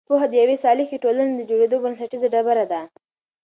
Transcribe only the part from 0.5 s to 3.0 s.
سالکې ټولنې د جوړېدو بنسټیزه ډبره ده.